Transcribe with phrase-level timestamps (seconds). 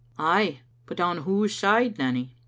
[0.17, 2.35] "Ay, but on whose side, Nanny?"